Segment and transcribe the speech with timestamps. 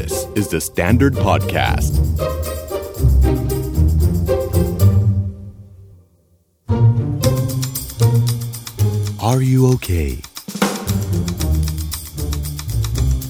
[0.00, 1.92] This is the Standard Podcast.
[9.28, 10.10] Are you okay?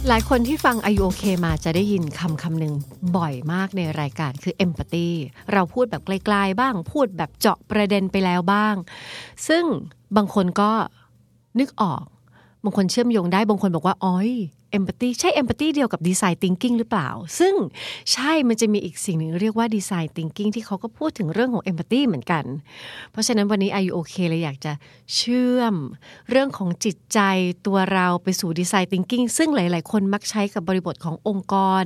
[0.09, 2.75] หลายคนที่ฟัง Are You Okay มาจะได้ยินคำคำหนึ่ง
[3.17, 5.09] บ่อยมากในรายการคือ empathy
[5.53, 8.75] เราพูดแบบไกลๆบ้าง พูดแบบเจาะประเด็นไปแล้วบ้าง
[9.49, 9.65] ซึ่ง
[10.17, 10.73] บางคนก็
[11.59, 12.05] นึกออก
[12.65, 14.33] บางคนเชื่อมโยงได้บางคนบอกว่าอ๋อย
[14.79, 17.55] empathy ใช่ empathy เดียวกับ design thinking หรือเปล่า ซึ่ง
[18.13, 22.45] ใช่มันจะมีอีกสิ่งหนึ่งเรียกว่า design thinking ที่เขาก็พูดถึงเรื่องของ empathy เหมือนกัน
[23.11, 24.73] เพราะฉะนั้นวันนี้ Are You Okay เลยอยากจะ
[25.17, 25.75] เชื่อม
[26.31, 27.21] เรื่องของจิตใจ
[27.67, 31.85] ตัวเราไปสู่ design thinking ซึ่งหลาย ๆ คนมักใช้กับบริบทขององค์กร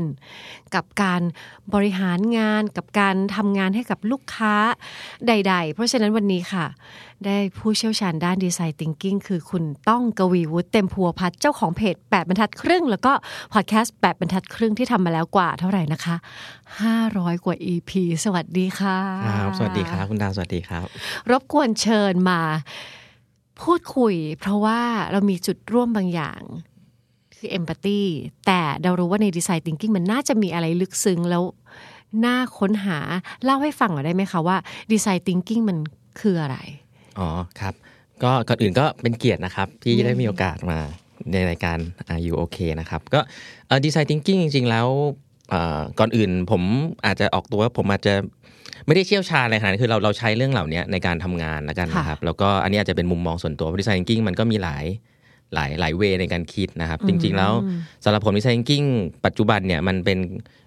[0.75, 1.23] กับการ
[1.75, 4.55] บริหารงาน กับการทำงานให้กับลูกค้า
[5.27, 6.67] ใด ๆ เพราะฉะนั้นวันนี้ค่ะ
[7.25, 13.13] ได้ผู้เชี่ยวชาญด้าน Design Thinking คือคุณต้องกวีวุฒิเต็มพัวพัฒน์เจ้าของเพจ 8 บรรทัดครึ่ง แล้วก็
[13.53, 16.17] พอดแคสต์ 8 บรรทัดครึ่งที่ทำมาแล้วกว่าเท่าไหร่นะคะ
[16.81, 17.91] 500 กว่า EP
[18.25, 20.87] สวัสดีค่ะครับสวัสดีครับ คุณดาวสวัสดีครับ
[21.31, 22.41] รบกวนเชิญมา
[23.63, 26.41] พูดคุย เพราะว่าเรามีจุดร่วมบางอย่าง
[27.37, 28.03] คือ empathy
[28.47, 31.43] แต่เรารู้ว่าใน design thinking มันน่าจะมีอะไรลึกซึ้งแล้ว
[32.25, 32.99] น่าค้นหา
[33.45, 34.57] เล่าให้ฟังหน่อยได้ไหมคะว่า
[34.93, 35.79] design thinking มัน
[36.23, 36.59] คืออะไร
[37.19, 37.29] อ๋อ
[37.61, 37.75] ครับ
[38.23, 40.79] ก็ก่อนอื่นก็เป็นเกียรตินะครับ ที่ได้มีโอกาสมา
[41.33, 41.79] ในรายการ
[42.13, 43.21] Are You Okay นะครับ ก็
[43.85, 44.87] ดีไซน์ thinking จริง ๆ แล้ว
[45.51, 46.63] เอ่อก่อนอื่นผม
[47.07, 48.15] อาจจะออกตัวว่าผมอาจจะ
[48.87, 54.85] ไม่ได้เชี่ยวชาญอะไรขนาดนั้นคือเราเราใช้เรื่องเหล่านี้ในการทำงานแล้วกันนะครับ แล้วก็อันนี้อาจจะเป็นมุมมองส่วนตัวดีไซน์ thinking มันก็มีหลาย
[55.55, 57.53] หลายหลายเวในการคิดนะครับ จริง ๆ แล้ว
[58.05, 58.87] สำหรับผมดีไซน์ thinking
[59.27, 60.19] ปัจจุบันเนี่ยมันเป็น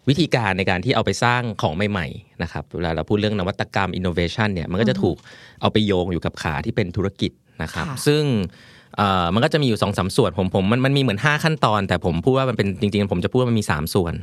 [0.10, 5.18] วิธีการในการที่เอาไปสร้างของใหม่ๆนะครับเวลาเราพูดเรื่องนวัตกรรม innovation เนี่ยมันก็จะถูก
[5.62, 7.32] เอาไปโยงอยู่กับขาที่เป็นธุรกิจ
[7.64, 8.24] นะครับค่ะซึ่ง
[8.98, 14.14] เอ่อมันก็จะมีอยู่สองสามส่วนผมผมมันมันมีเหมือน 5 ขั้นตอน แต่ผมพูดว่ามันเป็นจริง ๆ ผมจะพูดว่ามันมี 3 ส่วน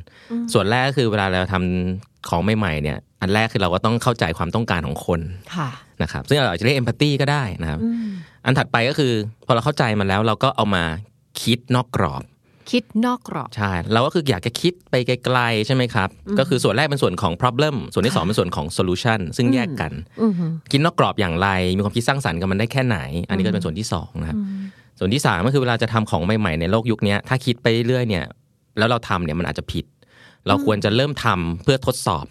[0.53, 5.21] ส่วนแรกก็คือเวลาเราทำของใหม่ๆเนี่ย อันแรกคือเราก็ต้องเข้าใจความต้องการของคน
[5.57, 5.69] ค่ะ
[6.03, 7.79] นะครับ ซึ่งเราอาจจะเรียก empathy ก็ได้นะครับ
[8.45, 9.13] อันถัดไปก็คือ
[9.47, 10.85] พอเราเข้าใจมันแล้วเราก็เอามา
[11.43, 12.23] คิดนอกกรอบ
[12.71, 22.99] คิดนอกกรอบ ใช่ เราก็คืออยากจะคิดไปไกลๆใช่ไหมครับ ก็คือส่วนแรกเป็นส่วนของ problem ส่วนที่สองเป็นส่วนของ solution ซึ่งแยกกันอือหือคิดนอกกรอบอย่างไร มีความคิดสร้างสรรค์กับมันได้แค่ไหน
[23.29, 24.39] อันนี้ก็เป็นส่วนที่สองนะครับ
[24.99, 28.25] ส่วนที่สามก็คือเวลาจะทำของใหม่ๆในโลกยุคนี้ถ้าคิดไปเรื่อยๆเนี่ย
[28.79, 29.85] แล้วเราทำเนี่ยมันอาจจะผิด
[30.47, 32.27] เราควรจะเริ่มทำเพื่อทดสอบ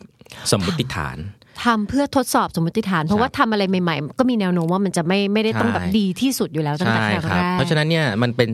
[0.52, 1.18] สมมติฐาน
[1.66, 8.52] ทำเพื่อทดสอบสมมติฐาน เพราะว่าทำอะไรใหม่ๆ ก็มีแนวโน้มว่ามันจะไม่ไม่ได้ต้องแบบใช่ดีที่สุดอยู่แล้วตั้งแต่ใช่ครั้งคแรรับกเพราะฉะนั้นเนี่ยมันเป็น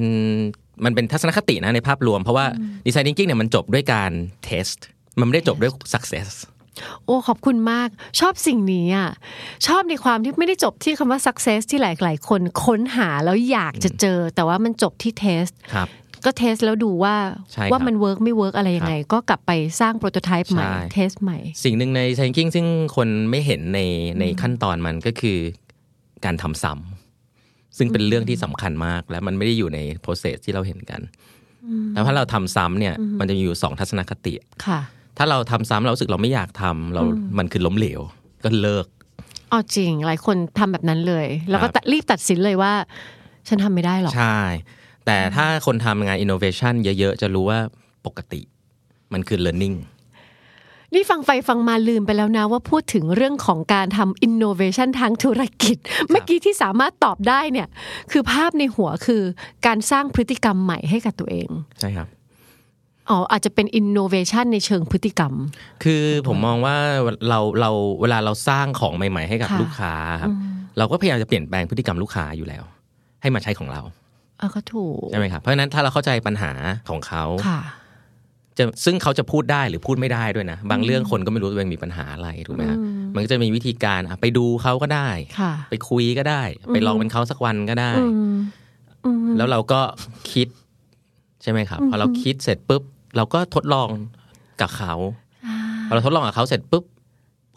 [0.85, 2.45] มันเป็นทัศนคตินะในภาพรวม เพราะว่า
[2.85, 4.11] ดีไซน์ thinking เนี่ยมันจบด้วยการ
[4.47, 4.79] test
[5.19, 6.29] มันไม่ได้จบด้วย success
[7.05, 9.09] โอ้ขอบคุณมาก ชอบสิ่งนี้อะ
[9.67, 15.87] ชอบในความที่ไม่ได้จบที่คำว่า success ที่หลายๆคนค้นหาแล้วอยากจะเจอ แต่ว่ามันจบที่ test ครับ
[16.25, 17.15] ก็ test แล้วดูว่า
[17.51, 19.51] ใช่ครับว่ามัน work ไม่ work อะไรยังไง ก็กลับไป
[19.81, 22.65] สร้าง prototype ใหม่ใช่ test ใหม่ สิ่งหนึ่งใน design thinking ซึ่ง
[22.95, 23.79] คนไม่เห็นใน
[24.19, 25.37] ในขั้นตอนมันก็คือ
[26.25, 31.01] การทำซ้ำซึ่งเป็นเรื่องที่สำคัญมาก และมันไม่ได้อยู่ใน process ที่เราเห็นกัน
[31.93, 34.33] แล้วถ้าเราทำซ้ำเนี่ยมันจะมีอยู่สองทัศนคติ
[34.65, 34.79] ค่ะ
[35.17, 37.03] ถ้าเราทำซ้ำเรารู้สึกเราไม่อยากทำเรา
[37.37, 38.01] มันคือล้มเหลว
[38.43, 38.85] ก็เลิก
[39.51, 42.73] อ๋อจริง หลายคนทำแบบนั้นเลย แล้วก็ครับตัดรีบตัดสินเลยว่า
[43.47, 44.39] ฉันทำไม่ได้หรอกใช่
[45.05, 47.59] แต่ถ้าคนทำงาน innovation เยอะๆ จะรู้ว่า
[48.05, 48.41] ปกติ
[49.13, 49.77] มันคือ learning
[50.93, 55.77] นี่ฟังไปฟังมาลืมไปแล้วนะว่าพูดถึงเรื่องของการทำ innovation ทางธุรกิจ
[56.09, 57.67] เมื่อกี้ที่สามารถตอบได้เนี่ย
[58.11, 59.21] คือภาพในหัวคือ
[59.67, 62.07] การสร้างพฤติกรรมใหม่ให้กับตัวเอง ใช่ครับ
[63.09, 65.33] อ๋ออาจจะเป็น innovation ในเชิงพฤติกรรม
[65.83, 66.75] คือผมมองว่า
[67.29, 70.31] เราเราเวลาเราสร้างของใหม่ ๆ ให้กับค่ะลูกค้าครับ
[70.77, 72.63] เราก็พยายามจะเปลี่ยนแปลงพฤติกรรมลูกค้าอยู่แล้ว
[73.21, 73.81] ให้มาใช้ของเรา
[74.41, 76.51] เออก็ถูกใช่ไหมครับเพราะฉะนั้นถ้าเราเข้าใจปัญหา
[76.89, 77.61] ของเขาค่ะ
[78.57, 82.79] จะซึ่งเขาจะพูดได้หรือพูดไม่ได้ด้วยนะ บางเรื่องคนก็ไม่รู้ตัวเองมีปัญหาอะไรถูกไหมครับ
[83.15, 85.09] มันก็จะมีวิธีการอะไปดูเขาก็ได้
[85.39, 86.43] ค่ะไปคุยก็ได้
[86.73, 88.35] ไปลองเป็นเขาสักวันก็ได้อืม
[89.05, 89.81] อืมแล้วเราก็
[90.31, 90.47] คิด
[91.43, 92.83] ใช่ไหมครับพอเราคิดเสร็จปุ๊บ
[93.15, 93.89] เราก็ทดลอง
[94.61, 94.93] กับเขา
[95.87, 96.83] พอเราทดลองกับเขาเสร็จปุ๊บ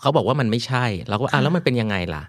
[0.00, 2.24] เขาบอกว่ามันไม่ใช่ เราก็อะแล้วมันเป็นยังไงล่ะ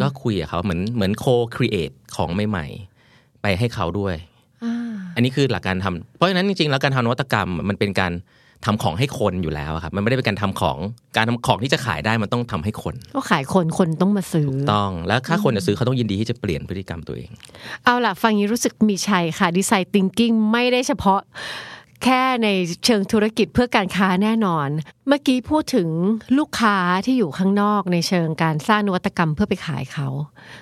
[0.00, 1.24] ก็คุยกับเขาเหมือนเหมือนโค
[1.56, 2.95] ครีเอทของใหม่ๆ
[3.46, 4.14] ไปให้เขาด้วย
[4.64, 4.74] อ่า
[5.14, 8.12] อันนี้คือหลักการทำเพราะฉะนั้นจริงๆแล้วการทำนวัตกรรมมันเป็นการ
[8.64, 10.78] ทำของให้คนอยู่แล้วอะครับ มันไม่ได้เป็นการทำของ
[11.16, 17.30] การทำของที่จะขายได้มันต้องทำให้คนก็ขายคนคนต้องมาซื้อต้อง แล้วถ้าคนจะซื้อเขาต้องยินดีที่จะเปลี่ยนพฤติกรรมตัวเอง
[17.84, 21.20] เอาล่ะ ฟังอย่างนี้รู้สึกมีชัยค่ะดีไซน์ thinking ไม่ได้เฉพาะ
[22.04, 22.48] แค่ใน
[22.84, 24.68] เชิงธุรกิจเพื่อการค้าแน่นอน
[25.08, 25.88] เมื่อกี้พูดถึง
[26.38, 30.08] ลูกค้าที่อยู่ข้างนอกในเชิงการสร้างนวัตกรรมเพื่อไปขายเขา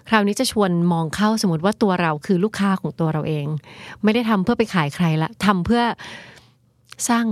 [0.09, 3.47] คราวนี้จะชวนมองเข้าสมมติว่าตัวเราคือลูกค้าของตัวเราเอง
[4.03, 5.83] ไม่ได้ทำเพื่อไปขายใครละทำเพื่อ
[7.09, 7.27] สร้าง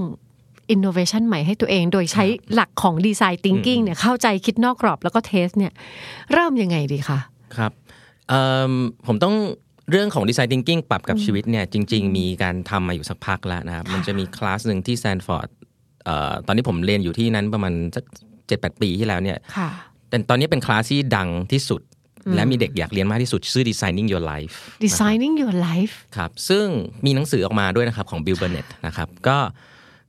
[0.75, 5.73] innovation ใหม่ให้ตัวเองโดยใช้หลักของ design thinking เนี่ยเข้าใจคิดนอกกรอบแล้วก็เทสเนี่ย
[6.33, 7.19] เริ่มยังไงดีคะ
[7.57, 7.73] ครับ
[8.29, 8.73] เอิ่ม
[9.07, 9.35] ผมต้อง
[9.91, 15.49] เรื่องของ Design Thinking ปรับกับชีวิตเนี่ยจริง ๆ มีการทำมาอยู่สักพักแล้วนะครับ มันจะมีคลาสหนึ่งที่แซนฟอร์ด
[16.47, 18.05] ตอนนี้ผมเรียนอยู่ที่นั้นประมาณสัก
[18.47, 19.69] เจ็ดแปดปีที่แล้วเนี่ยค่ะ
[20.09, 21.83] แต่ตอนนี้เป็นคลาสที่ดังที่สุด
[22.35, 26.67] และมีเด็กอยากเรียนมากที่สุด ชื่อ Designing Your Life designing your life ครับ ซึ่ง
[27.05, 29.39] มีหนังสือออกมาด้วยนะครับของ Bill Burnett นะครับ ก็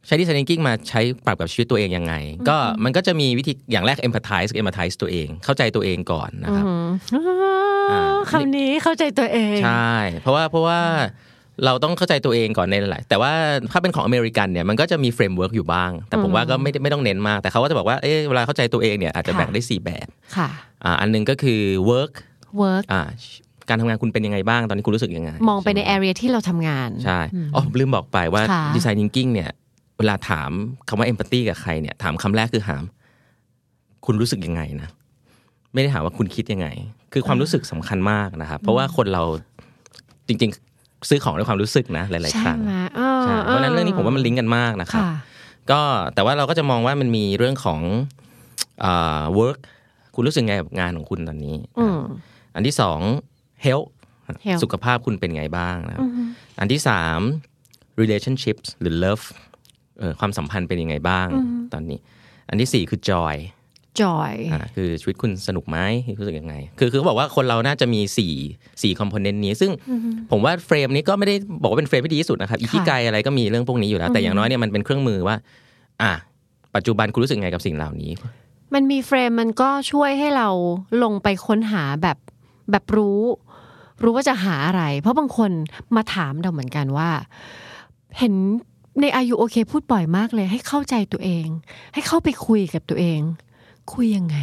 [0.05, 2.13] ใช้ Design Thinking มาใช้ปรับกับชีวิตตัวเองยังไง
[2.49, 7.72] ก็มันก็จะมีวิธีอย่างแรก empathize empathize ตัวเอง เข้าใจตัวเองก่อนนะครับอ่า
[8.31, 10.79] คำนี้เข้าใจตัวเองใช่ เพราะว่าเพราะว่า
[11.65, 13.33] เราต้องเข้าใจตัวเองก่อนในหลายๆแต่ว่า
[13.71, 20.07] ถ้าเป็นของอเมริกันเนี่ยมันก็จะมี framework อยู่บ้าง แต่ผมว่าก็ไม่ได้ไม่ต้องเน้นมาก แต่เขาก็จะบอกว่าเอ๊ะเวลาเข้าใจตัวเองเนี่ยอาจจะแบ่งได้ 4 แบบ
[20.37, 20.47] ค่ะ
[20.83, 22.13] อ่าอันหนึงก็คือ work
[22.61, 23.01] work อ่า
[23.69, 27.19] การทำงานคุณเป็นยังไงบ้างตอนนี้คุณรู้สึกยังไง มองไปใน area ที่เราทำงานใช่
[27.55, 29.51] อ๋อลืมบอกไปว่าค่ะ design thinking เนี่ย
[29.97, 30.49] เวลาถาม
[30.87, 32.83] คำว่า empathy กับใครเนี่ยถามคำแรกคือถาม
[34.05, 34.89] คุณรู้สึกยังไงนะ
[35.73, 36.67] ไม่ได้ถามว่าคุณคิดยังไง
[37.13, 39.23] คือความรู้สึกสำคัญมากนะครับ เพราะว่าคนเรา
[40.27, 45.15] จริง ๆ ซื้อของด้วยความรู้สึกนะหลาย ๆคใช่รั้งไหมเออใช่เพราะฉะนั้นเรื่องนี้ผมว่ามันลิงก์กันมากนะครับค่ะ
[45.71, 45.81] ก็
[46.15, 47.79] แต่ว่าเราก็จะมองว่ามันมีเรื่องของ
[48.83, 49.59] อ่า work
[50.15, 51.99] คุณรู้สึกไงกับงานของคุณตอนนี้อืม
[52.55, 52.99] อันที่สอง
[53.65, 53.87] health
[54.45, 56.07] health สุขภาพคุณเป็นไงบ้างนะครับ
[56.59, 57.19] อันที่สาม
[58.01, 59.25] relationships หรือ love
[59.99, 61.27] เอ่อความสัมพันธ์เป็นยังไงบ้าง
[61.73, 61.99] ตอนนี้
[62.49, 63.35] อันที่สี่คือ joy
[64.01, 65.77] joy อ่าคือชีวิตคุณสนุกไหม
[66.19, 68.33] รู้สึกยังไง คือคือเขาบอกว่าคนเราน่าจะมีสี่
[68.81, 69.71] สี่คอมโพเนนต์นี้ ซึ่ง
[70.31, 75.35] ผมว่าเฟรมนี้ก็ไม่ได้บอกว่าเป็นเฟรมที่ดีที่สุดนะครับอีที่ไกลอะไรก็มีเรื่องพวกนี้อยู่แล้ว แต่อย่างน้อยเนี่ยมันเป็นเครื่องมือว่า
[76.01, 76.11] อะ
[76.75, 78.11] ปัจจุบันคุณรู้สึกไงกับสิ่งเหล่านี้
[78.73, 80.49] มันมีเฟรมมันก็ช่วยให้เรา
[81.03, 82.17] ลงไปค้นหาแบบ
[82.71, 83.21] แบบรู้
[84.03, 85.51] รู้ว่าจะหาอะไร เพราะบางคน
[85.95, 87.09] มาถามเราเหมือนกันว่า
[88.19, 88.33] เห็น
[89.01, 91.47] ในอายุโอเคพูดบ่อยมากเลย ให้เข้าใจตัวเอง
[91.93, 93.19] ให้เข้าไปคุยกับตัวเอง
[93.91, 94.37] คุยยังไง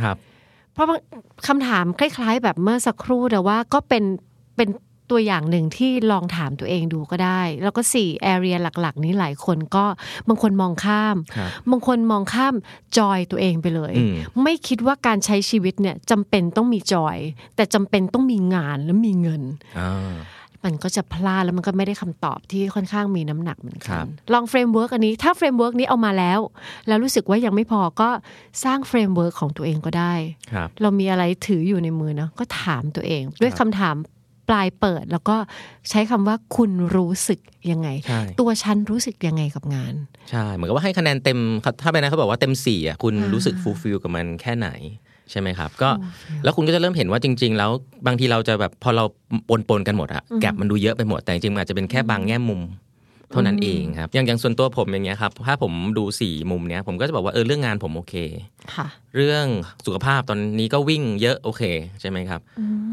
[0.00, 0.16] ครับ
[0.72, 0.98] เพราะบาง
[1.46, 4.04] คำถามคล้าย ๆ แบบเมื่อสักครู่แต่ว่าก็เป็น
[4.56, 4.68] เป็น
[5.10, 9.84] ตัวอย่างหนึ่งที่ลองถามตัวเองดูก็ได้ แล้วก็สี่ area หลัก ๆ นี้หลายคนก็
[10.28, 12.54] บางคนมองข้ามครับบางคนมองข้าม
[12.98, 17.18] joy ตัวเองไปเลยอืมไม่คิดว่าการใช้ชีวิตเนี่ยจำเป็นต้องมี joy
[17.56, 19.42] แต่จำเป็นต้องมีงานและมีเงิน
[19.78, 20.14] อ่า
[20.64, 26.40] มันก็จะพลาดแล้วมันก็ไม่ได้คำตอบที่ค่อนข้างมีน้ำหนักเหมือนกันครับลอง framework อันนี้ถ้า framework นี้เอามาแล้ว
[26.88, 28.08] แล้วรู้สึกว่ายังไม่พอก็
[28.64, 30.14] สร้าง framework ของตัวเองก็ได้
[30.52, 33.96] ครับเรามีอะไรถืออยู่ในมือเนาะก็ถามตัวเอง ด้วยคำถาม
[34.48, 35.36] ปลายเปิดแล้วก็
[35.90, 37.40] ใช้คำว่าคุณรู้สึก
[37.70, 39.94] ยังไงใช่ตัวฉันรู้สึกยังไงกับงาน
[40.30, 44.68] ใช่ เหมือนกับว่าให้คะแนนเต็มครับถ้าเป็นนะเขาบอกว่าเต็มสี่อะคุณรู้สึก fulfill กับมันแค่ไหน
[45.30, 45.90] ใช่ไหมครับ ก็
[46.44, 47.70] แล้วคุณก็จะเริ่มเห็นว่าจริง ๆ แล้ว
[48.06, 49.04] บางทีเราจะแบบพอเรา
[49.48, 52.62] ปนปนๆกันหมดอะแบบมันดูเยอะไปหมดแต่จริงๆมันอาจจะเป็นแค่บางแง่มุม
[53.32, 58.14] เท่านั้นเองครับ อย่างอย่างส่วนตัวผมอย่างเงี้ยครับ ถ้าผมดูสี่มุมเนี้ยผมก็จะบอกว่าเออเรื่องงานผมโอเค
[58.74, 58.86] ค่ะ
[59.16, 59.44] เรื่อง
[59.86, 61.62] สุขภาพตอนนี้ก็วิ่งเยอะโอเค
[62.00, 62.40] ใช่ไหมครับ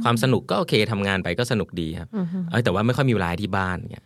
[0.04, 2.08] ความสนุกก็โอเคทำงานไปก็สนุกดีครับ
[2.50, 4.06] เอยแต่ว่าไม่ค่อยมีเวลาที่บ้านเนี่ย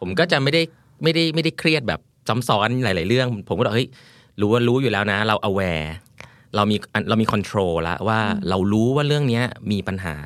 [0.00, 0.62] ผมก็จะไม่ได้
[1.02, 3.88] ไม่ได้ไม่ได้เครียดแบบซ้ำซ้อนหลาย ๆ เรื่อง ผมก็บอกเฮ้ย
[4.40, 5.86] รู้ว่ารู้อยู่แล้วนะ เรา aware
[6.56, 6.76] เรามี
[7.08, 10.16] เรามี control แล้วว่าเรารู้ว่าเรื่องเนี้ยมีปัญหา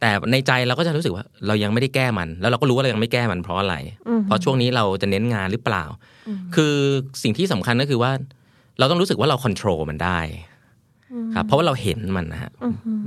[0.00, 3.76] แต่ในใจเราก็จะรู้สึกว่า เรายังไม่ได้แก้มัน แล้วเราก็รู้ว่าเรายังไม่แก้มันเพราะอะไร
[4.26, 5.84] เพราะช่วงนี้เราจะเน้นงานหรือเปล่า
[6.54, 6.74] คือ
[7.22, 8.12] สิ่งที่สำคัญก็คือว่า
[8.78, 10.20] เราต้องรู้สึกว่าเราควบคุมมันได้
[11.34, 12.50] ครับเพราะว่าเราเห็นมันนะฮะ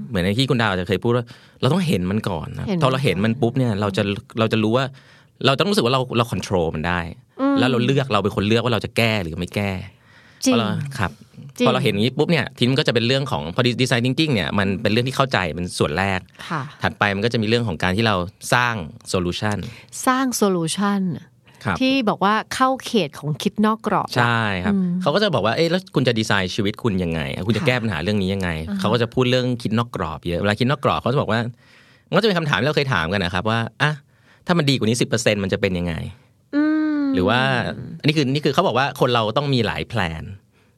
[0.09, 1.25] เหมือนในที่คุณดาวจะเคยพูดว่า
[1.61, 4.03] เราต้องเห็นมันก่อนนะเห็นมันพอเราเห็นมันปุ๊บเนี่ยเราจะ
[4.39, 4.85] เราจะรู้ว่า
[5.45, 6.99] เราต้องรู้สึกว่าเราเราควบคุมมันได้
[7.59, 9.71] แล้วเราเลือกเราเป็นคนเลือกว่าเราจะแก้หรือไม่แก้
[10.47, 11.11] จริงพอเราครับ
[11.57, 18.15] จริงพอเราเห็นอย่างนี้ปุ๊บเนี่ยทีนี้มันก็จะเป็นเรื่องของพอดีไซน์ thinking เนี่ยมันเป็นเรื่องที่เข้าใจเป็นส่วนแรกค่ะถัดไปมันก็จะมีเรื่องของการที่เรา
[18.53, 18.75] สร้าง
[19.09, 19.57] solution
[20.07, 21.01] สร้าง solution
[21.63, 28.49] ครับที่บอกว่าเข้าเขตของคิดนอกกรอบใช่ครับเขาก็จะบอกว่าเอ๊ะแล้วคุณจะดีไซน์ชีวิตคุณยังไง คุณจะแก้ปัญหาเรื่องนี้ยังไง
[28.79, 31.39] เขาก็จะพูดเรื่องคิดนอกกรอบเยอะเวลาคิดนอกกรอบเขาจะบอกว่า
[32.07, 33.91] มันก็จะเป็นคำถามที่เราเคยถามกันนะครับว่าอะ
[34.45, 35.05] ถ้ามันดีกว่านี้สิ
[35.43, 36.24] มันจะเป็นยังไงอืม
[37.15, 37.39] หรือว่า
[37.99, 40.23] อันนี้คือนี่คือเขาบอกว่าคนเราต้องมีหลาย plan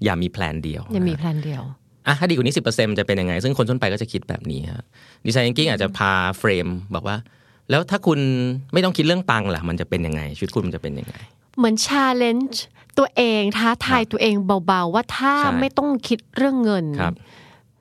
[0.03, 1.63] อย่ามี plan เดียวอย่ามี plan เดียว
[2.07, 2.61] อะถ้าดีกว่านี้สิ
[2.99, 4.85] จะเป็นยังไง ซึ่งคนทั่วไปก็จะคิดแบบนี้ครับ
[5.25, 7.17] ดีไซน์ thinking อาจจะพา frame บอกว่า
[7.69, 8.19] แล้วถ้าคุณ
[8.73, 11.15] ไม่ต้องคิดเรื่องตังค์ล่ะ มันจะเป็นยังไงชีวิตคุณมันจะเป็นยังไง
[11.57, 12.63] เหมือน challenge
[12.97, 17.13] ตัวเองท้าทายตัวเองเบาๆ ว่าถ้าใช่ไม่ต้องคิดเรื่องเงินครับ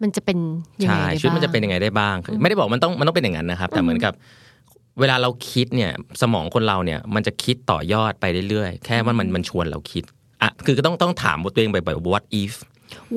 [0.02, 0.38] มันจะเป็น
[0.82, 4.12] ยังใช่ไงได้ชีวิตมันจะเป็นบ้างยังไงได้บ้าง ไม่ได้บอกมันต้องมันต้องเป็นอย่างนั้นนะครับ แต่เหมือนกับ
[5.00, 10.04] เวลาเราคิดเนี่ยสมองคนเราเนี่ยมันจะคิดต่อยอดไปเรื่อยๆ แค่ว่ามันมันชวนเราคิด
[10.42, 12.52] อะคือก็ต้องต้องถามตัวเองบ่อยๆ what if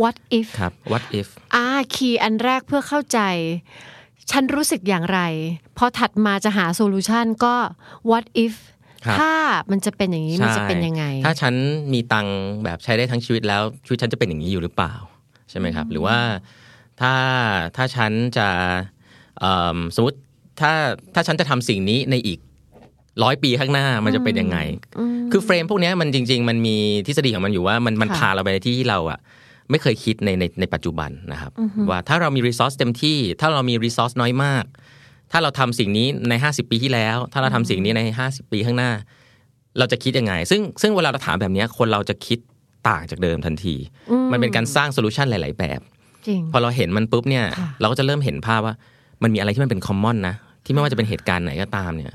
[0.01, 3.19] what if ครับ what if อ่าคีย์อันแรกเพื่อเข้าใจ
[4.31, 5.19] ฉันรู้สึกอย่างไร
[5.77, 7.55] พอถัดมาจะหาโซลูชันก็
[8.11, 8.55] what if
[9.05, 9.33] ครับถ้า
[9.71, 11.53] มันจะเป็นอย่างนี้มันจะเป็นยังไงใช่ถ้าฉัน
[11.93, 14.93] มีตังค์แบบใช้ได้ทั้งชีวิตแล้ว ชีวิตฉันจะเป็นอย่างนี้อยู่หรือเปล่า
[15.49, 16.17] ใช่ไหมครับ หรือว่า
[17.01, 17.13] ถ้า
[17.75, 18.47] ถ้าฉันจะ
[19.39, 20.19] เอิ่มสมมติ
[20.61, 20.73] ถ้า
[21.13, 22.39] ถ้าฉันจะทำสิ่งนี้ในอีก
[23.23, 24.57] ร้อยปีข้างหน้ามันจะเป็นยังไง
[25.31, 26.75] คือ frame พวกเนี้ยมันจริง ๆ มันมี
[27.07, 29.19] ทฤษฎีของมันอยู่ว่ามันมันค่ะพาเราไปในที่ที่เราอะ
[29.69, 31.51] ไม่เคยคิดในในในปัจจุบันนะครับ
[31.89, 34.65] ว่าถ้าเรามี resource เต็มที่ ถ้าเรามี resource น้อยมาก
[35.31, 38.91] ถ้าเราทำสิ่งนี้ใน 50 ปีที่แล้ว ถ้าเราทำสิ่งนี้ใน 50 ปีข้างหน้า
[39.79, 42.39] เราจะคิดยังไง ซึ่งซึ่งเวลาเราถามแบบเนี้ยคนเราจะคิด
[42.89, 43.75] ต่างจากเดิมทันที
[44.31, 45.79] มันเป็นการสร้าง solution หลาย ๆ แบบ
[46.27, 48.75] จริงพอเราเห็นมันปุ๊บเนี่ยค่ะเราก็จะเริ่มเห็นภาพว่า
[49.23, 50.35] มันมีอะไรที่มันเป็นคอมมอนนะ
[50.69, 52.13] ที่ไม่ว่าจะเป็นเหตุการณ์ไหนก็ตามเนี่ย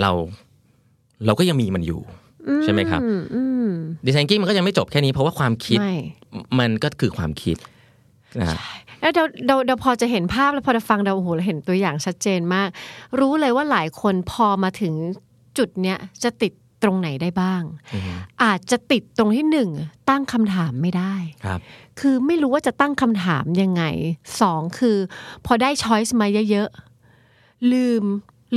[0.00, 0.10] เรา
[1.26, 2.00] เราก็ยังมีมันอยู่
[2.64, 3.68] ใช่ไหมครับอืมอืม
[4.06, 5.96] ดีไซน์กิ้งมันก็ยังไม่จบแค่นี้เพราะว่าความคิดไม่
[6.58, 7.56] มันก็คือความคิด
[8.40, 8.58] นะฮะ
[9.00, 12.68] แล้วเดี๋ยวเดี๋ยวเดี๋ยวพอจะเห็นภาพแล้วพอจะฟังเราโอ้โหเราเห็นตัวอย่างชัดเจนมาก
[13.18, 14.94] รู้เลยว่าหลายคนพอมาถึง
[15.58, 16.52] จุดเนี้ยจะติด
[16.82, 17.62] ตรงไหนได้บ้าง
[18.44, 19.70] อาจจะติดตรงที่หนึ่ง
[20.10, 21.14] ตั้งคำถามไม่ได้
[21.44, 21.60] ครับ
[22.00, 23.82] คือไม่รู้ว่าจะตั้งคำถามยังไง
[24.40, 24.96] สองคือ
[25.46, 26.91] พอได้ช้อยส์มาเยอะๆ
[27.72, 28.04] ลืม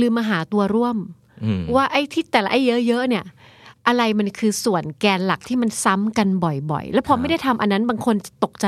[0.00, 0.96] ลืมมาหาตัวร่วม
[1.44, 3.24] อืมว่าไอ้ที่แต่ละไอ้เยอะๆเนี่ย
[3.88, 8.66] อะไรมันคือส่วนแกนหลักที่มันซ้ำกันบ่อยๆ แล้วพอไม่ได้ทำอันนั้นบางคนตกใจ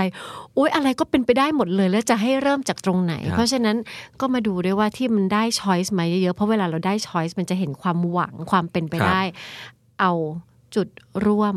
[0.54, 3.76] โอ๊ยอะไรก็เป็นไปได้หมดเลย แล้วจะให้เริ่มจากตรงไหนครับเพราะฉะนั้น
[4.21, 9.23] ก็มาดูด้วยว่าที่มันได้ช้อยส์มาเยอะๆเพราะเวลาเราได้ช้อยส์มันจะเห็นความหวังความเป็นไปได้
[10.00, 10.12] เอา
[10.75, 10.88] จุด
[11.26, 11.57] ร่วม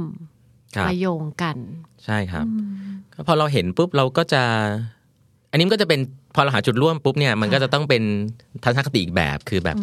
[0.76, 1.58] ครับมาโยงกัน
[2.06, 2.46] ใช่ครับ
[3.14, 4.44] ก็พอเราเห็นปุ๊บเราก็จะ
[5.52, 6.00] อันนี้มันก็จะเป็น
[6.36, 8.04] พอเราหาจุดร่วมปุ๊บเนี่ยมันก็จะต้องเป็น
[8.64, 9.78] ทัศนคติอีกแบบคือแบบ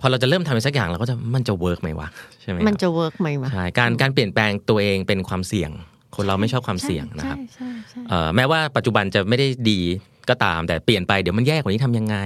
[0.00, 2.08] พอเราจะเริ่มทำอะไรสักอย่างเราก็จะมันจะ work ไหมวะ
[2.40, 5.70] ใช่ไหมครับมันจะ work ไหมวะใช่การการเปลี่ยนแปลงตัวเองเป็นความเสี่ยง
[6.16, 9.80] คนเราไม่ชอบความเสี่ยงนะครับใช่ใช่เอ่อแม้ว่าปัจจุบันจะไม่ได้ดี
[10.28, 12.16] ก็ตาม แต่เปลี่ยนไปเดี๋ยวมันแย่กว่านี้ทำยังไง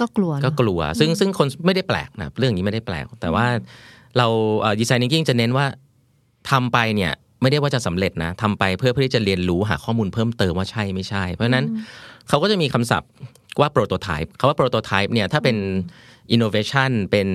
[0.00, 3.46] ก็กลัวเนอะก็กลัว ซึ่งซึ่งคนไม่ได้แปลกนะครับเรื่องนี้ไม่ได้แปลก แต่ว่า
[4.18, 4.26] เรา
[4.80, 5.66] ดีไซน์ thinking จะเน้นว่า
[6.50, 11.64] ทำไปเนี่ยไม่ได้ว่าจะสำเร็จนะทำไปเพื่อเพื่อที่จะเรียนรู้หาข้อมูลเพิ่มเติมว่าใช่ไม่ใช่ เพราะฉะนั้น
[12.28, 13.10] เขาก็จะมีคำศัพท์
[13.60, 15.56] ว่า prototype คาว่า prototype เนี่ยถ้าเป็น
[16.34, 17.28] innovation เป็น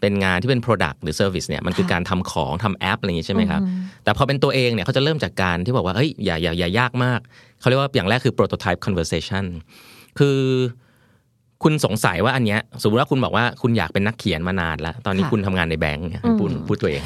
[0.00, 3.60] เป็นงานที่เป็น product หรือ service เนี่ยมันคือการทำของทำแอปอะไรอย่างงี้ใช่ไหมครับ
[4.04, 7.20] แต่พอเป็นตัวเองเนี่ยเขาจะเริ่มจากการที่บอกว่าเฮ้ยอย่าอย่าอย่ายากมาก
[7.60, 9.44] เขาเรียกว่าอย่างแรกคือ prototype conversation
[10.18, 10.38] คือ
[11.62, 17.02] คุณสงสัยว่าอันเนี้ยสมมติว่าคุณบอกว่าคุณอยากเป็นนักเขียนมานานแล้ว ตอนนี้ค่ะคุณทำงานในแบงก์เนี่ยพูดพูดตัวเอง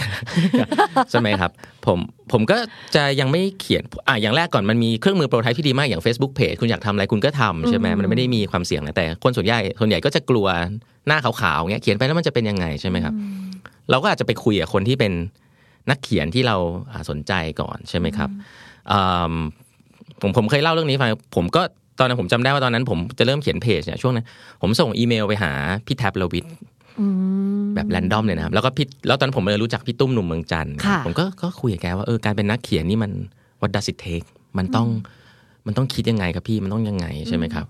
[1.10, 1.50] ใช่ไหมครับ
[1.86, 1.98] ผม
[2.32, 2.56] ผมก็
[2.94, 10.46] จะยังไม่เขียนอะอย่างแรกก่อนมันมีเครื่องมือโปรไทป์ที่ดีมากอย่าง Facebook Page คุณอยากทำอะไรคุณก็ทำใช่ไหมมันไม่ได้มีความเสี่ยงนะแต่ คนส่วนใหญ่ส่วนใหญ่ก็จะกลัว
[11.06, 13.14] หน้าขาวๆเงี้ยเขียนไปแล้วมันจะเป็นยังไงใช่ไหมครับ
[13.90, 15.12] เราก็อาจจะไปคุยกับคนที่เป็น
[15.90, 16.56] นักเขียนที่เรา
[16.92, 18.30] อ่าสนใจก่อนใช่ไหมครับ
[18.92, 19.00] อื
[19.32, 19.34] ม
[20.20, 21.62] ผมผมเคยเล่าเรื่องนี้ฟังผมก็
[21.98, 24.26] ตอนนั้นผมจำได้ว่าตอนนั้น ผมจะเริ่มเขียนเพจเนี่ยช่วงนั้น
[24.62, 25.52] ผมส่งอีเมลไปหา
[25.86, 26.46] พี่แท็บลวิท
[27.00, 27.06] อื
[27.62, 33.10] มแบบแรนดอมเลยนะครับ แล้วก็พี่แล้วตอนนนผมเลยรู้จักพี่ตุ้มหนุ่มเมืองจันทร์ค่ะผมก็ก็คุยกับแกว่าเออการเป็นนักเขียนนี่มัน
[33.60, 34.26] what does it take
[34.58, 34.88] มันต้อง
[35.66, 37.66] มันต้องคิดยังไงครับพี่มันต้องยังไงใช่ไหมครับ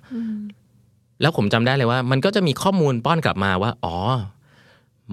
[1.20, 3.96] แล้วผมจำได้เลยว่า มันก็จะมีข้อมูลป้อนกลับมาว่า อ๋อ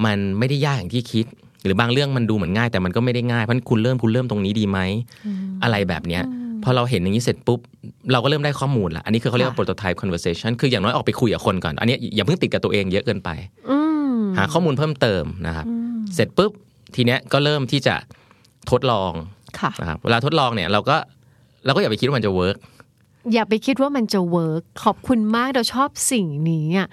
[0.06, 1.26] มันไม่ได้ยากอย่างที่คิด
[1.64, 4.80] หรือบางเรื่องมันดูเหมือนง่าย แต่มันก็ไม่ได้ง่ายเพราะฉะนั้นคุณเริ่มคุณเริ่มตรงนี้ดีไหม
[5.64, 6.24] อะไรแบบเนี้ย
[6.64, 7.60] พอเราเห็นอย่างนี้เสร็จปุ๊บ
[8.12, 13.30] เราก็เริ่มได้ข้อมูลละอันนี้คือเขาเรียกว่า prototype conversation คืออย่างน้อยออกไปคุยกับคนก่อน อันนี้อย่าเพิ่งติดกับตัวเองเยอะเกินไป
[13.70, 13.78] อื
[14.14, 15.66] มหาข้อมูลเพิ่มเติมนะครับ
[16.16, 16.52] เสร็จปุ๊บ
[16.96, 17.96] ทีเนี้ยก็เริ่มที่จะ
[18.72, 19.12] ทดลอง
[19.60, 20.98] ค่ะนะครับเวลาทดลองเนี่ยเราก็
[21.66, 22.58] เราก็อย่าไปคิดว่ามันจะ work
[23.34, 26.88] อย่าไปคิดว่ามันจะ work ขอบคุณมากเราชอบสิ่งนี้อะ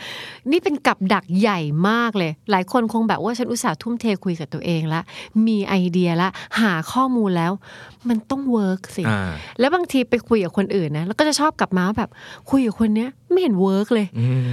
[0.51, 5.01] นี่เป็นกับดักใหญ่มากเลย หลายคนคงแบบว่าฉันอุตส่าห์ทุ่มเทคุยกับตัวเองละ
[5.47, 6.29] มีไอเดียละ
[6.61, 7.53] หาข้อมูลแล้ว
[8.09, 12.11] มันต้อง work สิอ่าแล้วบางทีไปคุยกับคนอื่นนะแล้วก็จะชอบกลับมาว่าแบบ
[12.51, 14.07] คุยกับคนเนี้ยไม่เห็น work เลย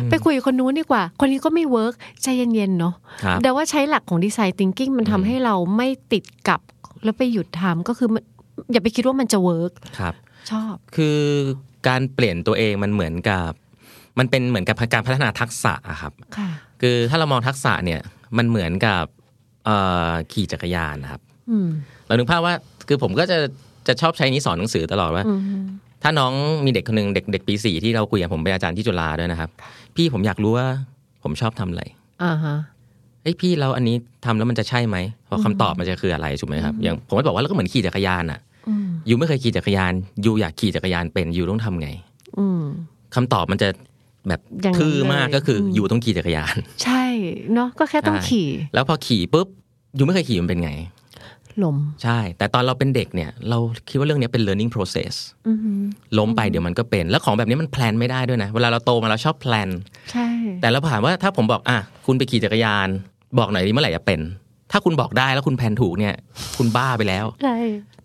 [0.10, 1.94] ไปคุยกับคนนู้นดีกว่า คนนี้ก็ไม่ work
[2.24, 2.94] ใจเย็นๆเนาะ
[3.24, 6.60] ครับแต่ว่าใช้หลักของดีไซน์ thinking มันทำให้เราไม่ติดกับ
[7.04, 8.24] แล้วไปหยุดทำก็คือมัน
[8.72, 10.14] อย่าไปคิดว่ามันจะ work ครับ
[10.51, 11.20] ชอบ คือ
[11.88, 13.51] การเปลี่ยนตัวเองมันเหมือนกับ
[14.20, 16.50] มันเป็นเหมือนกับการพัฒนาทักษะอะครับค่ะ
[16.82, 18.01] คือถ้าเรามองทักษะเนี่ย
[18.38, 19.06] มันเหมือนกับ
[19.66, 19.77] เอ่
[20.10, 21.68] อขี่จักรยานนะครับอืม
[22.08, 22.54] เรานึกภาพว่า
[22.88, 23.38] คือผมก็จะ
[23.88, 25.42] จะชอบใช้นี้สอนหนังสือตลอดว่าอืม
[26.04, 26.34] ถ้าน้อง
[26.66, 29.50] มีเด็กคนหนึ่งเด็กเด็กปีสี่ที่เราคุยกับผมเป็นอาจารย์ที่จุฬาด้วยนะครับ
[29.96, 30.68] พี่ผมอยากรู้ว่า
[31.24, 31.84] ผมชอบทำอะไร
[32.24, 32.58] อ่าฮะ
[33.22, 38.47] เฮ้ยพี่แล้วอันนี้ทำแล้วมันจะใช่ไหมเพราะคำตอบมันจะคืออะไรถูกไหมครับอย่างผมก็บอกว่าแล้วก็เหมือนขี่จักรยานอะอืม
[39.10, 39.94] ยูไม่เคยขี่จักรยาน
[40.26, 41.90] ยูอยากขี่จักรยานเป็นยูต้องทำไง
[42.40, 42.64] อืม
[43.16, 43.70] คำตอบมันจะ
[44.28, 47.04] แบบอย่างนั้นทื่อมากเลยก็คืออมยูต้องขี่จักรยาน ใช่
[47.54, 49.48] เนาะก็แค่ต้องใช่ขี่ แล้วพอขี่ปุ๊บ
[49.98, 50.72] ยูไม่เคยขี่มันเป็นไง
[51.64, 53.58] ลมใช่ แต่ตอนเราเป็นเด็กเนี่ย เรา
[53.90, 55.14] คิดว่าเรื่องนี้เป็น learning process
[55.48, 55.82] อือหือ
[56.18, 59.70] ล้มไปเดี๋ยวมันก็เป็น แล้วของแบบนี้มันแพลนไม่ได้ด้วยนะ เวลาเราโตมาเราชอบแพลน
[60.12, 60.28] ใช่
[60.62, 62.88] แต่เราถามว่าถ้าผมบอกอะคุณไปขี่จักรยาน
[63.38, 64.20] บอกหน่อยดิเมื่อไหร่จะเป็น
[64.72, 66.16] ถ้าคุณบอกได้แล้วคุณแผนถูกเนี่ย
[66.58, 67.58] คุณบ้าไปแล้วใช่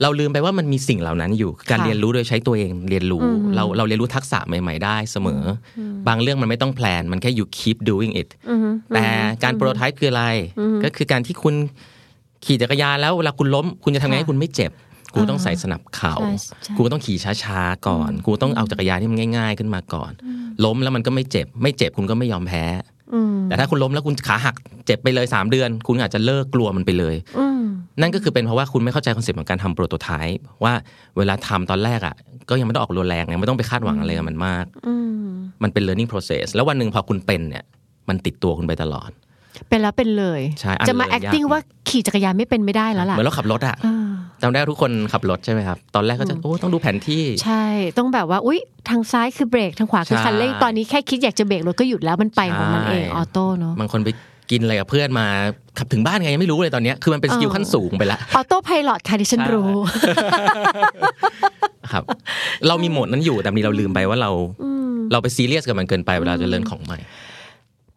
[0.02, 5.42] เราลืมไปว่ามันมีสิ่งเหล่านั้นอยู่ การค่ะเรียนรู้โดยใช้ตัวเองเรียนรู้อืมเราเราเรียนรู้ทักษะใหม่ ๆ ได้เสมอ
[5.78, 8.59] อบางเรื่องมันไม่ต้องแพลน มันแค่ you keep doing it อืม
[8.95, 9.07] แต่
[9.42, 10.25] การโปรโตไทป์คืออะไร
[10.85, 11.54] ก็คือการที่คุณ
[12.45, 14.73] ขี่จักรยานแล้วเวลาคุณล้ม คุณจะทำไงให้คุณไม่เจ็บ
[15.14, 16.31] กูต้องใส่สนับเข่าใช่
[16.64, 20.12] ใช่กูต้องขี่ช้าๆก่อน กูต้องเอาจักรยานที่มันง่าย ๆ ขึ้นมาก่อน
[20.64, 22.64] ล้มแล้วมันก็ไม่เจ็บ ไม่เจ็บคุณก็ไม่ยอมแพ้
[23.01, 23.01] อืม
[23.45, 24.54] แต่ถ้าคุณล้มแล้วคุณขาหัก
[24.87, 27.62] เจ็บไปเลย 3 เดือน คุณอาจจะเลิกกลัวมันไปเลยอืม
[28.00, 30.73] นั่นก็คือเป็นเพราะว่าคุณไม่เข้าใจ concept ของการทำ prototype ว่า
[31.16, 32.14] เวลาทำตอนแรกอะ
[32.50, 35.28] ก็ยังไม่ต้องออกรุนแรงไงไม่ต้องไปคาดหวังอะไรกับมันมากอืม
[35.62, 37.64] มันเป็น learning process แล้ววันหนึ่งพอคุณเป็นเนี่ย
[38.09, 39.11] มันติดตัวคุณไปตลอด
[39.69, 41.61] เป็นแล้วเป็นเลย ใช่อันจะมาเลยยาก acting ว่า
[41.92, 43.96] ขี่จักรยานไม่เป็นไม่ได้แล้วล่ะเหมือนเราขับรถอะอ่า
[44.42, 47.64] จำได้ทุกคนขับรถใช่ไหมครับ ตอนแรกก็จะโอ้ต้องดูแผนที่ใช่
[47.99, 54.11] ต้องแบบว่าอุ๊ยทางซ้ายคือเบรกทางขวาคือใช่คันเร่งตอนนี้แค่คิดอยากจะเบรกรถก็หยุดแล้วมันไปของมันเองใช่ออโต้เนาะบางคนไป
[54.50, 55.26] กินอะไรกับเพื่อนมา
[55.78, 59.72] ขับถึงบ้านไงยังไม่รู้เลยตอนเนี้ยคือมันเป็น skill เออขั้นสูงไปละ autopilot ค่ะที่ฉันใช่รู้
[61.92, 62.02] ครับ
[62.66, 64.30] เรามีโหมดนั้นอยู่แต่บางทีเราลืมไปว่าเรา
[65.12, 66.99] เราไปซีเรียสกับมันเกินไปเวลาจะเรียนของใหม่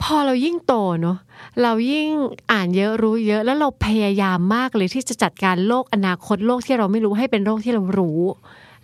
[0.06, 1.18] พอเรายิ่งโตเนาะ
[1.62, 2.10] เรายิ่ง
[2.52, 8.22] อ่านเยอะรู้เยอะแล้วเราพยายามมากเลยที่จะจัดการโลกอนาคตโลกที่เราไม่รู้ให้เป็นโลกที่เรารู้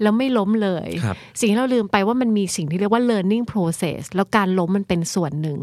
[0.01, 5.60] แล้วไม่ล้มเลยครับสิ่งที่เราลืมไปว่ามันมีสิ่งที่เรียกว่า learning process แล้วการล้มมันเป็นส่วนหนึ่ง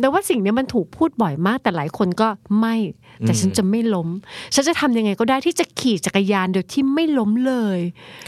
[0.00, 2.28] แต่ว่าสิ่งเนี้ยมันถูกพูดบ่อยมากแต่หลายคนก็
[2.60, 2.74] ไม่
[3.20, 4.08] แต่ฉันจะไม่ล้ม
[4.54, 7.78] ฉันจะทำยังไงก็ได้ที่จะขี่จักรยานโดยที่ไม่ล้มเลย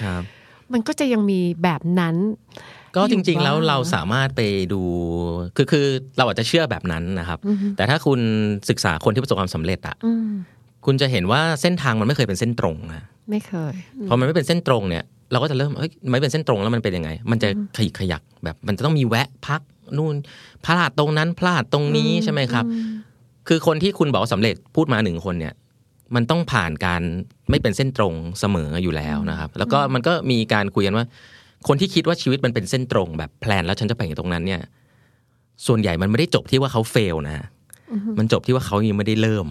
[0.02, 0.22] ครับ
[0.72, 2.16] มันก็จะยังมีแบบนั้น
[2.96, 4.40] ก็จริงๆแล้วอยู่บ้างเราสามารถไป
[4.72, 4.80] ดู
[5.56, 5.86] คือคือ
[6.18, 7.38] เราอาจจะเชื่อแบบนั้นนะครับ
[7.76, 8.20] แต่ถ้าคุณ
[8.70, 10.28] ศึกษาคนที่ประสบความสำเร็จอะอืม
[10.86, 13.74] คุณจะเห็นว่าเส้นทางมันไม่เคยเป็นเส้นตรงนะไม่เคย
[14.08, 19.60] พอมันไม่เป็นเส้นตรงเนี่ย เราก็จะเริ่มเฮ้ยไม่เป็นเส้นตรงแล้วมันเป็นยังไง มันจะขยิกขยักแบบ มันจะต้องมีแวะพัก
[19.96, 20.14] นู่น
[20.64, 22.64] พลาดตรงนั้นพลาดตรงนี้ใช่ไหมครับ
[23.48, 25.54] คือคนที่คุณบอกว่าสำเร็จพูดมาหนึ่งคนเนี่ย
[26.14, 27.02] มันต้องผ่านการ
[27.50, 31.06] ไม่เป็นเส้นตรงเสมออยู่แล้วนะครับ แล้วก็มันก็มีการคุยกันว่า
[31.68, 34.62] คนที่คิดว่าชีวิตมันเป็นเส้นตรงแบบแพลนแล้วฉันจะไปอย่างตรงนั้นเนี่ย
[35.66, 37.36] ส่วนใหญ่มันไม่ได้จบที่ว่าเขาเฟลนะ
[38.18, 39.46] มันจบที่ว่าเขายังไม่ได้เริ่ม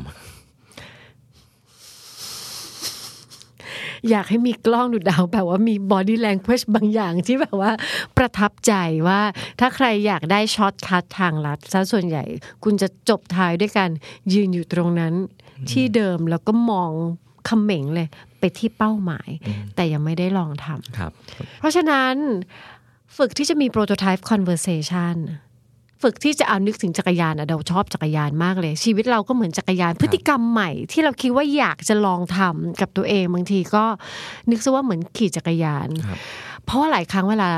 [4.10, 7.72] อยากให้มีกล้องดูดาวแบบว่ามี body language บางอย่างที่แบบว่า
[8.18, 8.74] ประทับใจ
[9.08, 9.22] ว่า
[9.60, 12.24] ถ้าใครอยากได้ shortcut ทางลัดซะส่วนใหญ่
[12.64, 13.92] คุณจะจบท้ายด้วยการ
[14.34, 15.14] ยืนอยู่ตรงนั้น
[15.72, 16.92] ที่เดิมแล้วก็มอง
[17.46, 18.08] เขม็งเลย
[18.40, 19.30] ไปที่เป้าหมาย
[19.76, 21.12] แต่ยังไม่ได้ลองทำครับ
[21.60, 22.16] เพราะฉะนั้น
[23.18, 25.16] ฝึกที่จะมี prototype conversation
[26.04, 33.86] ฝึกที่จะเอานึกถึงจักรยานอะเราชอบจักรยานมากเลย ชีวิตเราก็เหมือนจักรยานพฤติกรรมใหม่ ที่เราคิดว่าอยากจะลองทำกับตัวเองบางทีก็
[34.50, 36.20] นึกซะว่าเหมือนขี่จักรยานครับ
[36.70, 37.50] เพราะว่าหลายครั้งเวลา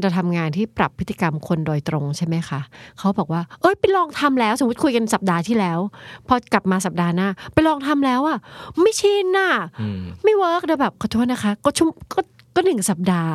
[0.00, 2.60] เราทำงานที่ปรับพฤติกรรมคนโดยตรงใช่ไหมคะ
[2.98, 5.78] เขาบอกว่า เอ้ยไปลองทำแล้ว สมมติคุยกันสัปดาห์ที่แล้ว
[6.26, 8.38] พอกลับมาสัปดาห์หน้า ไปลองทำแล้วอะ
[8.82, 12.20] ไม่ชินน่ะอืมไม่เวิร์กนะแบบขอโทษนะคะ ก็ชุ่มก็
[12.54, 13.32] ก็หนึ่งสัปดาห์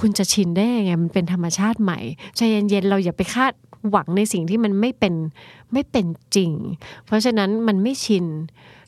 [0.00, 1.98] คุณจะชินได้ยังไงมันเป็นธรรมชาติใหม่
[2.36, 3.52] ใจเย็นๆเราอย่าไปคาด
[3.90, 5.14] หวังในสิ่งที่มันไม่เป็น
[5.72, 6.52] ไม่เป็นจริง
[7.06, 8.26] เพราะฉะนั้นมันไม่ชิน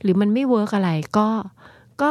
[0.02, 1.28] หรือมันไม่ work อะไรก็
[2.00, 2.10] ก็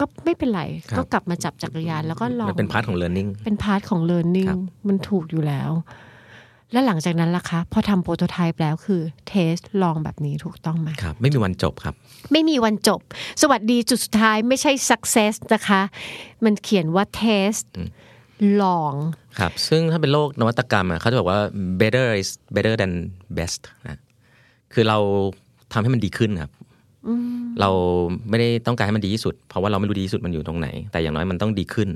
[0.00, 5.70] ก็ไม่เป็นไรครับก็กลับมาจับจักรยานแล้วก็ลองมันเป็นพาร์ทของ learning เป็นพาร์ทของ learning ครับมันถูกอยู่แล้ว
[6.72, 11.94] แล้วหลังจากนั้นล่ะคะ พอทำ prototype แล้วคือ test ลองแบบนี้ถูกต้องไหมครับ ไม่มีวันจบครับ
[12.32, 13.00] ไม่มีวันจบ
[13.42, 15.80] สวัสดีจุดสุดท้ายไม่ใช่ success นะคะ
[16.44, 17.66] มันเขียนว่า test
[18.62, 18.94] ลอง
[19.38, 21.40] ครับ ซึ่งถ้าเป็นโลกนวัตกรรมอะเขาจะบอกว่า
[21.80, 22.92] better is better than
[23.38, 23.98] best นะ
[24.72, 24.98] คือเรา
[25.72, 26.52] ทำให้มันดีขึ้นครับ
[27.60, 27.70] เรา
[28.28, 31.88] ไม่ได้ต้องการให้มันดีที่สุด เพราะว่าเราไม่รู้ดีที่สุดมันอยู่ตรงไหน แต่อย่างน้อยมันต้องดีขึ้น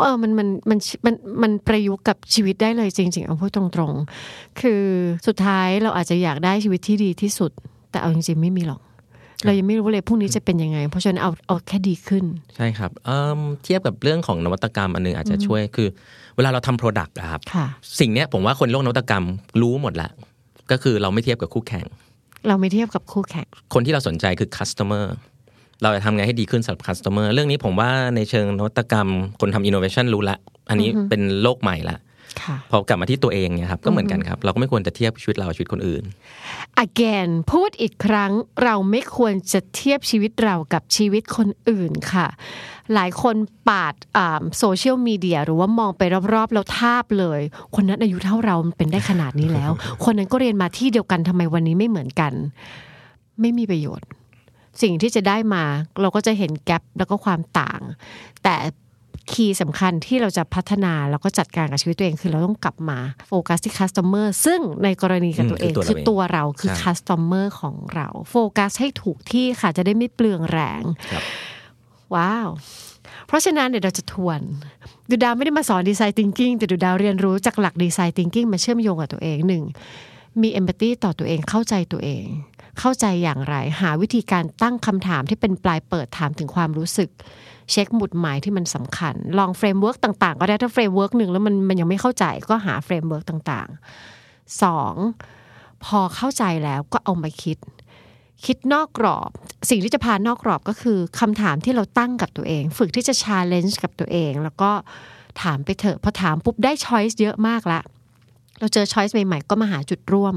[0.00, 4.82] เออมันมันมันมันมันประยุกต์กับชีวิตได้เลยจริง ๆ เอาพูดตรงๆ คือ
[5.26, 7.50] สุดท้ายเราอาจจะอยากได้ชีวิตที่ดีที่สุด
[7.90, 8.80] แต่เอาจริงๆไม่มีหรอก
[9.44, 12.24] เรายังไม่รู้เลยพรุ่งนี้จะเป็นยังไง เพราะฉะนั้นเอาเอาแค่ดีขึ้น
[12.56, 15.88] ใช่ครับเอิ่มเทียบกับเรื่องของนวัตกรรมอันหนึงอาจจะช่วยคือ
[16.36, 17.66] เวลาเราทำ Product อะครับค่ะ
[18.00, 19.24] สิ่งเนี้ยผมว่าคนโลกนวัตกรรม
[19.60, 20.10] รู้หมดแล้ว
[20.70, 21.86] ก็คือเราไม่เทียบกับคู่แข่ง
[22.46, 25.04] เราไม่เทียบกับคู่แข่ง คนที่เราสนใจคือ customer
[25.82, 29.08] เราจะทำไงให้ดีขึ้นสำหรับ customer เรื่องนี้ผมว่าในเชิงนวัตกรรม
[29.40, 30.38] คนทำ innovation รู้ละ
[30.70, 32.02] อันนี้เป็นโลกใหม่ละค่ะ
[32.70, 36.04] พอกลับมาที่ตัวเองเนี่ยครับก็เหมือนกันครับ เราก็ไม่ควรจะเทียบชีวิตเรากับชีวิตคนอื่น
[36.86, 38.32] again พูดอีกครั้ง
[38.64, 42.26] เราไม่ควรจะเทียบชีวิตเรากับชีวิตคนอื่นค่ะ
[42.94, 43.36] หลายคน
[43.68, 43.94] ปัด
[44.58, 46.02] โซเชียลมีเดียหรือว่ามองไป
[46.34, 47.40] รอบๆแล้วทาบเลย
[47.74, 49.70] คนนั้นอายุเท่าเรามันเป็นได้ขนาดนี้แล้ว
[50.04, 52.32] คนนั้นก็เรียนมาที่เดียวกันทำไมวันนี้ไม่เหมือนกัน
[53.40, 54.08] ไม่มีประโยชน์
[54.82, 55.64] สิ่งที่จะได้มา
[56.00, 57.80] เราก็จะเห็น gap แล้วก็ความต่าง
[58.42, 58.56] แต่
[59.32, 71.22] key สำคัญที่เราจะพัฒนาแล้วก็จัดการกับชีวิตตัวเอง คือเราต้องกลับมาโฟกัสที่ customer ซึ่งในกรณีกับตัวเองอืมคือ คือตัตัววเรา ตัวเราคือใช่ customer ของเราโฟกัสให้ถูกที่ค่ะจะได้ไม่เปลืองแรงครับ
[72.14, 72.48] ว้าว
[73.26, 74.40] เพราะฉะนั้นเดี๋ยวเราจะทวน
[75.08, 79.64] ดูดาวไม่ได้มาสอนดีไซน์ thinking แต่ดูดาวเรียนรู้จากหลักดีไซน์ thinking มาเชื่อมโยงกับตัวเองหนึ่ง
[80.42, 82.24] มี empathy ต่อตัวเองเข้าใจตัวเอง
[82.78, 87.10] เข้าใจอย่างไร หาวิธีการตั้งคำถามที่เป็นปลายเปิดถามถึงความรู้สึก
[87.70, 94.94] เช็คหมุดหมายที่มันสำคัญ ลอง framework ต่างๆ ก็ได้ถ้า framework หนึ่งแล้วมันมันยังไม่เข้าใจก็หา framework ต่างๆสอง
[95.84, 97.58] พอเข้าใจแล้วก็เอามาคิด
[98.44, 99.30] คิดนอกกรอบ
[99.70, 104.70] สิ่งที่จะพานอกกรอบก็คือคำถามที่เราตั้งกับตัวเอง ฝึกที่จะ challenge กับตัวเอง แล้วก็
[105.42, 107.80] ถามไปเถอะพอถามปุ๊บได้ choice เยอะมากละ
[108.58, 110.36] เราเจอ choice ใหม่ๆ ก็มาหาจุดร่วม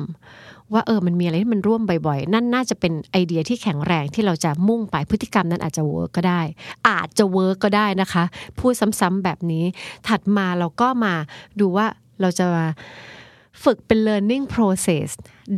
[0.73, 6.41] ว่าเออมันมีอะไรที่มันร่วมบ่อยๆ นั่นน่าจะเป็นไอเดียที่แข็งแรงที่เราจะมุ่งไปพฤติกรรมนั้นอาจจะ work ก็ได้
[6.89, 8.23] อาจจะ work ก็ได้นะคะ
[8.59, 9.65] พูดซ้ำๆแบบนี้
[10.07, 11.13] ถัดมาเราก็มา
[11.59, 11.85] ดูว่า
[12.21, 12.65] เราจะมา
[13.63, 15.09] ฝึกเป็น learning process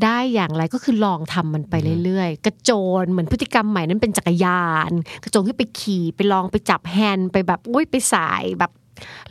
[0.04, 1.74] ได้อย่างไรก็คือลองทำมันไป
[2.04, 2.72] เรื่อยๆ กระโจ
[3.04, 4.92] นเหมือนพฤติกรรมใหม่นั้นเป็นจักรยาน
[5.24, 8.72] กระโจนขึ้นไปขี่ไปลองไปจับแฮนด์ไปแบบอุ้ยไปสายแบบ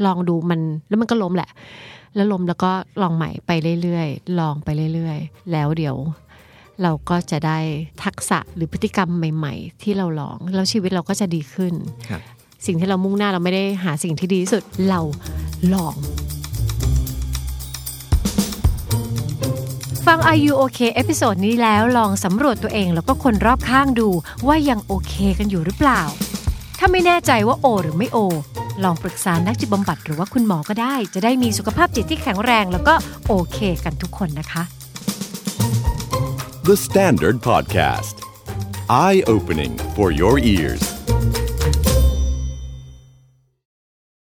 [0.04, 1.50] ลองดูมันแล้วมันก็ล้มแหละ
[2.14, 2.72] แล้วล้มแล้วก็
[3.02, 3.50] ลองใหม่ไป
[3.82, 5.96] เรื่อยๆ ลองไปเรื่อยๆ แล้วเดี๋ยว
[6.82, 7.58] เราก็จะได้
[8.04, 11.74] ทักษะหรือพฤติกรรมใหม่ ๆ ที่เราลอง แล้วชีวิตเราก็จะดีขึ้น
[12.08, 12.20] ครับ
[12.66, 15.00] สิ่งที่เรามุ่งหน้าเราไม่ได้หาสิ่งที่ดีที่สุดเรา
[15.74, 15.94] ลอง
[20.06, 24.08] ฟัง Are You OK episode นี้แล้วลองสำรวจตัวเองแล้วก็คนรอบข้างดู
[24.46, 26.02] ว่ายังโอเค กันอยู่หรือเปล่า
[26.78, 28.18] ถ้าไม่แน่ใจว่าโอ หรือไม่โอ
[28.84, 32.94] ลองปรึกษานักจิตบำบัดหรือว่าคุณหมอก็ได้ จะได้มีสุขภาพจิตที่แข็งแรง แล้วก็
[33.28, 34.62] โอเคกันทุกคนนะคะ
[36.64, 38.16] The Standard Podcast.
[38.88, 40.91] Eye opening for your ears.